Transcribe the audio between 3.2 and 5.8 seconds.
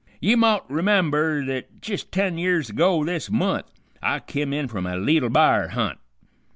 month I kim in from a leetle b'ar